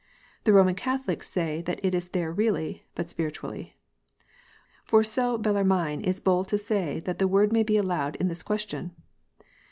The 0.45 0.51
Roman 0.53 0.73
Catholics 0.73 1.29
say 1.29 1.61
that 1.61 1.79
it 1.85 1.93
is 1.93 2.07
there 2.07 2.31
really, 2.31 2.87
but 2.95 3.07
spiritually. 3.07 3.77
For 4.83 5.03
so 5.03 5.37
Eellarmine 5.37 6.01
is 6.03 6.19
bold 6.19 6.47
to 6.47 6.57
say 6.57 6.99
that 7.01 7.19
the 7.19 7.27
word 7.27 7.53
may 7.53 7.61
be 7.61 7.77
allowed 7.77 8.15
in 8.15 8.27
this 8.27 8.41
question. 8.41 8.93